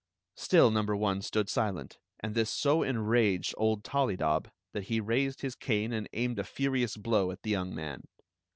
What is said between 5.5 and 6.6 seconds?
cane and aimed a